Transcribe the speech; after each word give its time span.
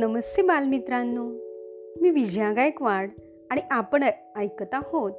नमस्ते 0.00 0.42
बालमित्रांनो. 0.42 1.24
मी 2.00 2.10
विजया 2.10 2.52
गायकवाड 2.52 3.10
आणि 3.50 3.60
आपण 3.70 4.04
ऐकत 4.36 4.66
आहोत 4.72 5.12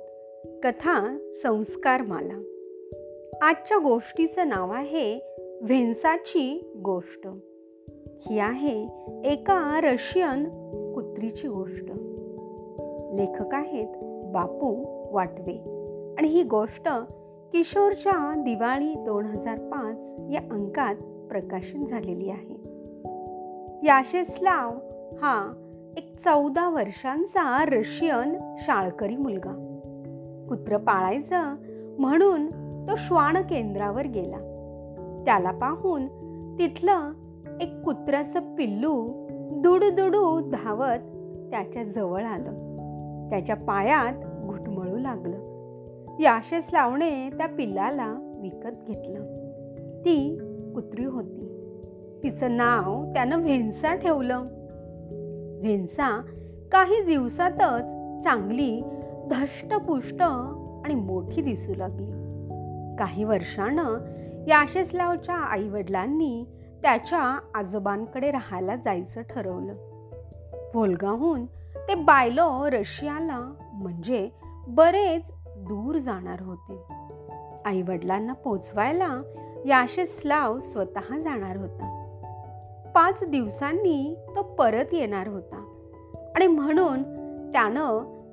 कथा 0.64 1.18
संस्कार 1.44 2.02
माला 2.02 2.42
आजच्या 3.42 3.78
गोष्टीचं 3.78 4.50
नाव 4.50 4.72
आहे 4.72 5.36
व्हेन्साची 5.62 6.74
गोष्ट. 6.76 7.28
ही 7.98 8.40
आहे 8.40 8.84
एका 9.26 9.82
रशियन 9.84 10.44
कुत्रीची 10.94 11.48
गोष्ट. 11.48 11.86
लेखक 13.16 13.54
आहेत 13.54 13.88
बापू 14.34 14.84
वाटवे. 15.16 15.58
आणि 16.18 16.28
ही 16.28 16.44
गोष्ट 16.44 16.90
किशोरच्या 17.52 18.34
दिवाळी 18.38 18.94
दोन 18.96 19.26
हजार 19.26 19.58
पाच 19.58 20.16
या 20.32 20.42
अंकात 20.52 20.96
प्रकाशित 21.30 21.88
झालेली 21.88 22.30
आहे. 22.30 22.61
याशेस्लाव 23.84 24.70
हा 25.22 25.54
एक 25.98 26.16
चौदा 26.18 26.70
वर्षांचा 26.70 27.66
रशियन 27.66 28.56
शाळकरी 28.58 29.16
मुलगा. 29.16 29.68
कुत्र 30.50 30.78
पाळायचं 30.78 31.56
म्हणून 32.00 32.48
तो 32.90 32.96
श्वान 32.98 33.38
केंद्रावर 33.38 34.08
गेला. 34.08 34.38
त्याला 35.26 35.52
पाहून 35.52 36.08
तिथलं 36.60 37.12
एक 37.62 37.82
कुत्र्याचं 37.82 38.56
पिल्लू 38.56 39.08
दुडू 39.62 40.50
धावत 40.50 41.00
त्याच्याजवळ 41.52 42.24
आलं. 42.24 42.52
त्याच्या 43.30 43.56
पायात 43.56 44.14
घुटमळू 44.48 44.98
लागलं. 44.98 45.38
याशेस 46.20 46.70
लावणे 46.74 47.30
त्या 47.30 47.48
पिल्लाला 47.48 48.40
विकत 48.42 48.88
घेतलं. 48.88 49.24
ती 50.00 50.38
कुत्री 50.76 51.06
होती. 51.06 51.51
तिचं 52.24 52.58
नाव 52.58 53.14
त्यानं 53.14 53.42
व्हेन्सा 53.42 53.96
ठेवलं. 53.96 54.38
व्हेन्सा 55.62 56.22
काही 56.72 57.06
दिवसातच 57.06 57.82
चांगली 58.24 58.84
धष्टपुष्ट 59.30 60.22
आणि 60.86 60.96
मोठी 60.96 61.42
दिसू 61.42 61.76
लागली. 61.76 62.12
काही 63.00 63.24
वर्षानं 63.24 63.98
याशेस्लावच्या 64.48 65.36
आईवडिलांनी 65.36 66.46
त्याच्या 66.82 67.40
आजोबांकडे 67.56 68.32
राहायला 68.32 68.76
जायचं 68.76 69.22
ठरवलं. 69.22 69.74
व्होल्गाहून 70.74 71.46
ते 71.88 71.96
बायलो 71.96 72.70
रशियाला 72.70 73.54
म्हणजे 73.74 74.30
बरेच 74.68 75.32
दूर 75.48 75.98
जाणार 75.98 76.42
होते. 76.42 76.78
आईवडिलांना 77.66 78.34
पोचवायला 78.34 79.22
याशेस्लाव 79.66 80.60
स्वतः 80.60 81.18
जाणार 81.20 81.58
होता. 81.58 82.01
पाच 82.96 83.24
दिवसांनी 83.30 84.16
तो 84.36 84.44
परत 84.44 84.86
येणार 84.92 85.28
होता. 85.28 85.66
आणि 86.36 86.48
म्हणून 86.48 87.04
त्यानं 87.52 87.84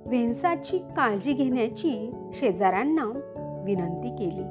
व्हेन्साची 0.06 0.78
काळजी 0.78 1.33
घेण्याची 1.33 2.14
शेजाऱ्यांना 2.34 3.05
विनंती 3.64 4.09
केली. 4.09 4.42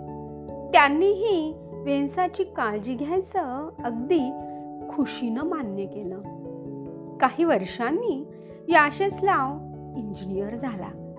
त्यांनीही 0.73 1.53
व्हेन्साची 1.71 2.43
काळजी 2.43 2.95
घ्यायचं 2.95 3.69
अगदी 3.83 4.31
खुशीनं 4.89 5.43
मान्य 5.43 5.85
केलं. 5.85 6.19
काही 7.17 7.43
वर्षांनी 7.43 8.27
याशेस्लाव 8.67 9.53
इंजिनियर 9.97 10.55
झाला. 10.55 11.13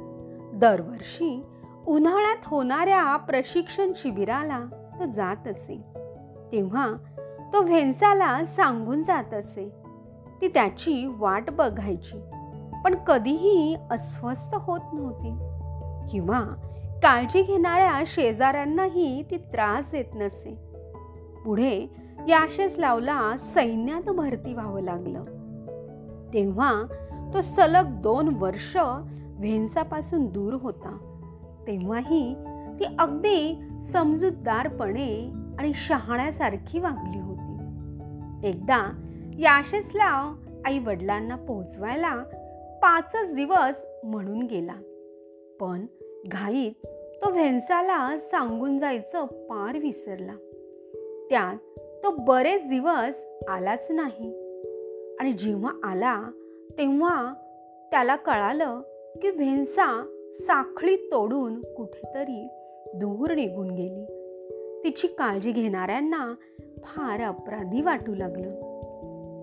दरवर्षी 0.54 1.42
उन्हाळ्यात 1.86 2.36
होणाऱ्या 2.44 3.16
प्रशिक्षण 3.16 3.92
शिबिराला 3.96 4.60
तो 5.00 5.04
जात 5.04 5.48
असे. 5.48 5.82
तेव्हा 6.52 6.92
तो 7.52 7.62
व्हेन्साला 7.62 8.44
सांगून 8.44 9.02
जात 9.02 9.34
असे. 9.34 9.72
ती 10.40 10.48
त्याची 10.48 11.06
वाट 11.18 11.50
बघायची 11.50 12.20
पण 12.84 12.94
कधीही 12.94 13.76
अस्वस्थ 13.90 14.54
होत 14.54 14.80
नव्हती. 14.92 15.30
किंवा 16.10 16.40
काळजी 17.02 17.42
घेणाऱ्या 17.42 18.02
शेजाऱ्यांनाही 18.06 19.22
ती 19.30 19.36
त्रास 19.36 19.90
देत 19.90 20.04
नसे. 20.14 20.58
पुढे 21.44 21.86
याशेस 22.28 22.78
लावला 22.78 23.36
सैन्यात 23.38 24.02
भरती 24.02 24.54
व्हावं 24.54 24.80
लागलं. 24.80 25.24
तेव्हा 26.34 26.82
तो 27.34 27.40
सलग 27.42 27.86
दोन 27.86 28.34
वर्ष 28.38 28.76
व्हेन्सापासून 29.22 30.26
दूर 30.26 30.54
होता. 30.54 30.96
तेव्हाही 31.66 32.34
ती 32.80 32.84
अगदी 32.98 33.68
समजूतदारपणे 33.82 35.32
आणि 35.58 35.72
शहाण्यासारखी 35.74 36.78
वागली 36.78 37.18
होती. 37.18 37.27
एकदा 38.44 39.04
याशेसलाव 39.38 40.32
आई 40.64 40.78
वडिलांना 40.78 41.36
पोहोचवायला 41.36 42.14
पाचच 42.82 43.34
दिवस 43.34 43.86
म्हणून 44.04 44.42
गेला. 44.42 44.74
पण 45.60 45.86
घाईत 46.26 46.86
तो 47.24 47.30
व्हेन्साला 47.30 48.16
सांगून 48.16 48.78
जायचं 48.78 49.24
पार 49.24 49.78
विसरला. 49.78 50.34
त्यात 51.30 51.78
तो 52.04 52.10
बरेच 52.10 52.68
दिवस 52.68 53.26
आलाच 53.48 53.90
नाही. 53.90 54.30
आणि 55.20 55.32
जेव्हा 55.32 55.72
आला 55.84 56.22
तेव्हा 56.70 57.34
त्याला 57.90 58.16
कळालं 58.16 58.80
की 59.22 59.30
व्हेन्सा 59.30 60.14
साखळी 60.34 60.96
तोडून 60.96 61.62
कुठेतरी 61.62 62.48
दूर 62.94 63.34
निघून 63.34 63.70
गेली. 63.70 64.04
तिची 64.84 65.06
काळजी 65.06 65.52
घेणाऱ्यांना 65.52 66.34
फार 66.84 67.20
अपराधी 67.20 67.80
वाटू 67.80 68.14
लागलं. 68.14 68.68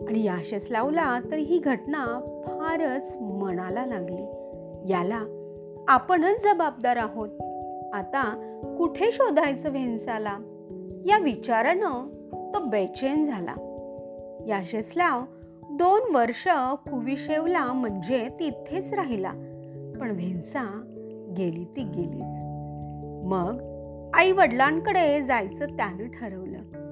आणि 0.07 0.23
याशस 0.23 0.67
लावला 0.71 1.19
तर 1.31 1.35
ही 1.35 1.59
घटना 1.59 2.05
फारच 2.45 3.15
मनाला 3.21 3.85
लागली. 3.85 4.23
याला 4.91 5.21
आपणच 5.87 6.43
जबाबदार 6.43 6.95
आहोत. 6.95 7.29
आता 7.93 8.51
कुठे 8.77 9.11
शोधायचं 9.11 9.69
व्हेन्साला? 9.69 10.37
या 11.05 11.17
विचारानं 11.17 12.07
तो 12.53 12.59
बेचैन 12.59 13.25
झाला. 13.25 13.53
याशस्लाव 14.47 15.21
दोन 15.71 16.15
वर्ष 16.15 16.47
कुविशेवला 16.75 17.73
म्हणजे 17.73 18.27
तिथेच 18.39 18.93
राहिला. 18.93 19.31
पण 19.99 20.11
व्हेन्सा 20.11 20.81
गेली 21.37 21.63
ती 21.63 21.83
गेलीच. 21.83 22.39
मग 23.25 23.75
आई 24.13 24.31
वडिलांकडे 24.31 25.23
जायचं 25.23 25.65
त्यानं 25.65 26.07
ठरवलं. 26.07 26.84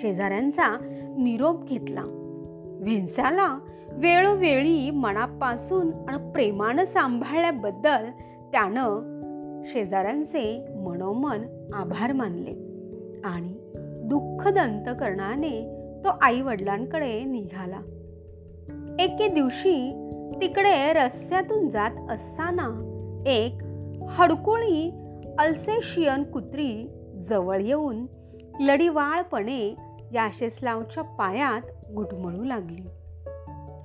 शेजाऱ्यांचा 0.00 0.78
निरोप 1.18 1.68
घेतला. 1.68 2.02
व्हेन्साला 2.80 3.58
वेळोवेळी 3.92 4.90
मनापासून 4.90 5.90
आणि 6.08 6.30
प्रेमानं 6.32 6.84
सांभाळल्याबद्दल 6.84 8.04
त्यानं 8.52 9.62
शेजाऱ्यांचे 9.66 10.64
मनोमन 10.76 11.70
आभार 11.74 12.12
मानले 12.12 12.50
आणि 13.24 13.54
दुःखद 14.04 14.58
अंतकरणाने 14.58 15.84
तो 16.04 16.08
आई 16.22 16.40
वडिलांकडे 16.40 17.24
निघाला. 17.24 17.80
एके 19.00 19.28
दिवशी 19.28 20.04
तिकडे 20.40 20.92
रस्त्यातून 20.92 21.68
जात 21.68 21.90
असताना 22.10 22.84
एक 23.26 23.58
हडकुळी 24.08 24.92
अल्सेशियन 25.38 26.22
कुत्री 26.22 26.88
जवळ 27.28 27.60
येऊन 27.60 28.06
लढीवाळपणे 28.60 29.74
याशेस्लावच्या 30.12 31.02
पायात 31.02 31.92
घुटमळू 31.94 32.44
लागली. 32.44 32.86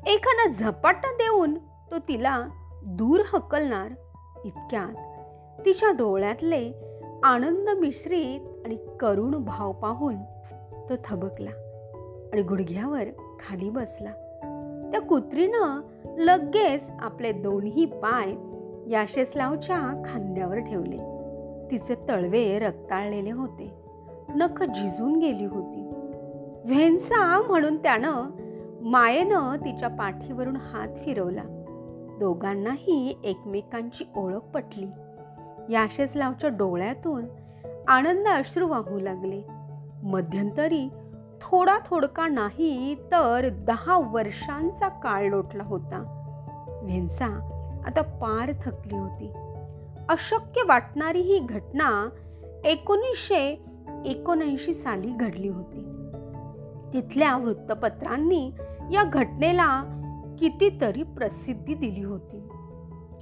एखादा 0.08 0.52
झपाटा 0.52 1.12
देऊन 1.14 1.54
तो 1.92 1.96
तिला 2.08 2.48
दूर 2.86 3.22
हकलणार 3.34 3.88
इतक्यात 4.46 4.96
तिच्या 5.66 5.92
डोळ्यातले 5.92 6.74
आनंद 7.24 7.70
मिश्रित 7.80 8.66
आणि 8.66 8.78
करुण 9.00 9.44
भाव 9.44 9.72
पाहून 9.72 10.16
तो 10.90 10.94
थबकला 11.06 11.50
आणि 12.34 12.42
गुडघ्यावर 12.42 13.04
खाली 13.40 13.70
बसला. 13.70 14.12
त्या 14.92 15.02
कुत्रीनं 15.02 15.82
लगेच 16.18 16.82
आपले 17.00 17.32
दोन्ही 17.32 17.86
पाय 17.86 18.30
याशेस्लावच्या 18.92 20.04
खांद्यावर 20.06 20.58
ठेवले. 20.58 20.98
तिचे 21.72 21.96
तळवे 21.96 22.60
रक्ताळलेले 22.60 23.32
होते. 23.32 23.74
नख 24.36 24.64
झिजून 24.64 25.20
गेली 25.20 25.46
होती. 25.46 26.03
व्हेन्सा 26.66 27.42
म्हणून 27.42 27.78
त्यानं 27.84 28.30
मायेनं 28.82 29.56
तिच्या 29.56 29.90
पाठीवरून 29.90 30.56
हात 30.56 30.88
फिरवला. 31.06 31.42
दोघांनाही 32.20 33.18
एकमेकांची 33.24 34.06
ओळख 34.16 34.38
पटली. 34.38 34.88
याशेसलावच्या 35.70 36.50
डोळ्यातून 36.50 37.26
आनंद 37.88 38.28
अश्रू 38.28 38.68
वाहू 38.68 39.00
लागले. 39.00 39.42
मध्यंतरी 40.04 40.90
थोडा 41.42 41.78
थोडका 41.86 42.28
नाही 42.28 42.96
तर 42.96 43.50
दहा 43.50 43.98
वर्षांचा 43.98 44.88
काळ 44.88 45.28
लोटला 45.28 45.64
होता. 45.64 46.20
व्हेन्सा 46.84 47.26
आता 47.86 48.02
पार 48.02 48.52
थकली 48.66 48.98
होती. 48.98 49.34
अशक्य 50.10 50.62
वाटणारी 50.68 51.22
ही 51.22 51.40
घटना 51.40 52.10
एकोणीसशे 52.66 53.66
एकोणऐंशी 54.06 54.74
साली 54.74 55.12
घडली 55.12 55.48
होती. 55.48 55.93
तिथल्या 56.94 57.38
वृत्तपत्रांनी 57.38 58.52
या 58.92 59.04
घटनेला 59.04 60.00
कितीतरी 60.40 61.04
प्रसिद्धी 61.04 61.74
दिली 61.74 62.04
होती. 62.04 62.38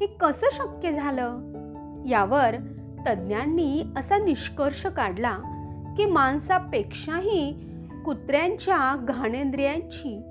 हे 0.02 0.06
कसं 0.06 0.48
शक्य 0.52 0.92
झालं? 0.92 1.40
यावर 2.08 2.56
तज्ज्ञांनी 3.08 3.84
असा 3.98 4.18
निष्कर्ष 4.18 4.86
काढला 4.86 5.38
की 5.98 6.06
माणसापेक्षाही 6.06 7.54
कुत्र्यांच्या 8.06 9.06
घाणेंद्रियांची 9.08 10.22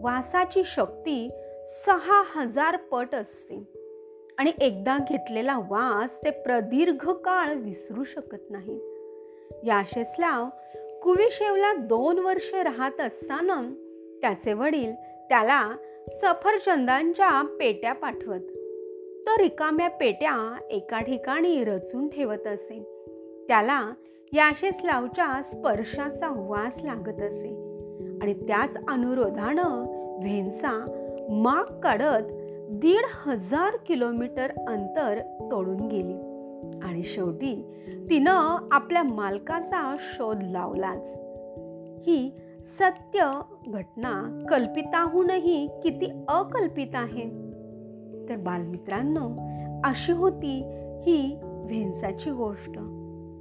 वासाची 0.00 0.62
शक्ती 0.64 1.30
सहा 1.86 2.22
हजार 2.36 2.76
पट 2.76 3.14
असते 3.14 3.72
आणि 4.38 4.52
एकदा 4.60 4.98
घेतलेला 5.08 5.58
वास 5.58 6.24
ते 6.24 6.30
प्रदीर्घ 6.30 7.10
काळ 7.10 7.54
विसरू 7.54 8.04
शकत 8.04 8.50
नाही. 8.50 8.80
याशेस्लाव 9.64 10.48
कुविशेवला 11.02 11.74
दोन 11.74 12.18
वर्षे 12.18 12.62
राहत 12.62 13.00
असताना 13.00 13.74
त्याचे 14.20 14.52
वडील 14.52 14.94
त्याला 15.28 15.76
सफरचंदांच्या 16.08 17.56
पेट्या 17.60 17.92
पाठवत. 17.92 18.40
तो 19.26 19.42
रिकाम्या 19.42 19.88
पेट्या 19.88 20.56
एका 20.70 21.00
ठिकाणी 21.00 21.64
रचून 21.64 22.08
ठेवत 22.08 22.46
असे. 22.46 23.04
त्याला 23.48 23.92
याशेस्लावच्या 24.32 25.42
स्पर्शाचा 25.42 26.28
वास 26.30 26.78
लागत 26.84 27.22
असे. 27.22 27.48
आणि 28.22 28.34
त्याच 28.34 28.76
अनुरोधानं 28.88 29.82
व्हेन्सा 30.20 31.04
माग 31.30 31.80
काढत 31.80 32.24
दीड 32.70 33.04
हजार 33.10 33.76
किलोमीटर 33.86 34.50
अंतर 34.68 35.20
तोडून 35.50 35.88
गेली. 35.88 36.27
आणि 36.82 37.02
शेवटी 37.02 37.74
तिनं 38.10 38.68
आपल्या 38.72 39.02
मालकाचा 39.02 39.96
शोध 39.98 40.38
लावलाच. 40.42 41.18
ही 42.06 42.36
सत्य 42.78 43.40
घटना 43.66 44.46
कल्पिताहूनही 44.50 45.66
किती 45.82 46.24
अकल्पित 46.28 46.94
आहे? 46.94 47.24
तर 48.28 48.36
बालमित्रांनो 48.36 49.30
अशी 49.84 50.12
होती 50.12 50.62
ही 51.02 51.38
व्हेन्साची 51.44 52.30
गोष्ट. 52.30 52.78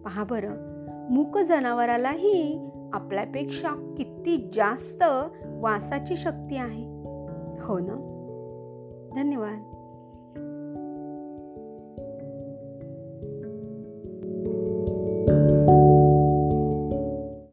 पहा 0.05 0.23
बरं 0.23 0.77
मूक 1.09 1.37
जनावरालाही 1.37 2.69
आपल्यापेक्षा 2.93 3.93
किती 3.97 4.51
जास्त 4.53 5.03
वासाची 5.45 6.17
शक्ती 6.17 6.55
आहे. 6.55 6.85
हो 7.61 7.79
ना? 7.79 8.13
धन्यवाद. 9.15 9.76